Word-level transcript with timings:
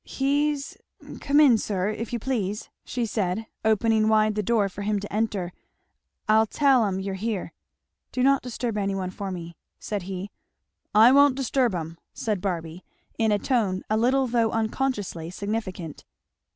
"He's 0.03 0.77
Come 1.19 1.39
in, 1.39 1.59
sir, 1.59 1.89
if 1.89 2.11
you 2.11 2.17
please," 2.17 2.69
she 2.83 3.05
said, 3.05 3.45
opening 3.63 4.07
wide 4.07 4.33
the 4.33 4.41
door 4.41 4.67
for 4.67 4.81
him 4.81 4.99
to 4.99 5.13
enter, 5.13 5.53
"I'll 6.27 6.47
tell 6.47 6.83
'em 6.87 6.99
you're 6.99 7.13
here." 7.13 7.53
"Do 8.11 8.23
not 8.23 8.41
disturb 8.41 8.77
any 8.79 8.95
one 8.95 9.11
for 9.11 9.29
me," 9.29 9.57
said 9.77 10.01
he. 10.09 10.31
"I 10.95 11.11
won't 11.11 11.35
disturb 11.35 11.75
'em!" 11.75 11.99
said 12.15 12.41
Barby, 12.41 12.83
in 13.19 13.31
a 13.31 13.37
tone 13.37 13.83
a 13.91 13.95
little 13.95 14.25
though 14.25 14.49
unconsciously 14.49 15.29
significant. 15.29 16.03